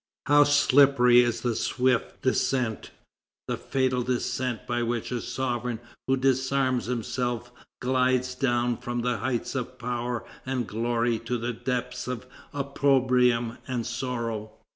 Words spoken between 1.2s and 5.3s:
is the swift descent, the fatal descent by which a